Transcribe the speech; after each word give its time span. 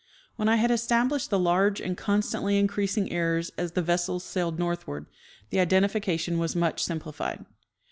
When 0.35 0.49
I 0.49 0.55
had 0.55 0.71
established 0.71 1.29
the 1.29 1.37
large 1.37 1.79
and 1.79 1.95
constantly 1.95 2.57
increasing 2.57 3.11
errors 3.11 3.51
as 3.55 3.73
the 3.73 3.83
vessels 3.83 4.23
sailed 4.23 4.57
northward 4.57 5.05
the 5.51 5.59
identifi 5.59 6.01
cation 6.01 6.39
was 6.39 6.55
much 6.55 6.81
simplified. 6.83 7.45